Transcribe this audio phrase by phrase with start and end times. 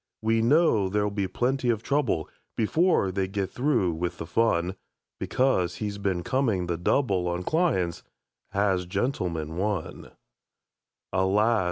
[0.23, 4.75] We know there'll be plenty of trouble Before they get through with the fun,
[5.19, 8.01] Because he's been coming the double On clients,
[8.49, 10.09] has "Gentleman, One".
[11.13, 11.59] Alas!